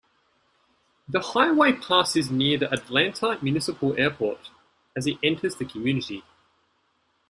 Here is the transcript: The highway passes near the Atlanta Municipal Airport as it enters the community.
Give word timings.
The 1.07 1.19
highway 1.19 1.73
passes 1.73 2.31
near 2.31 2.57
the 2.57 2.73
Atlanta 2.73 3.37
Municipal 3.39 3.93
Airport 3.99 4.49
as 4.97 5.05
it 5.05 5.19
enters 5.21 5.57
the 5.57 5.65
community. 5.65 6.23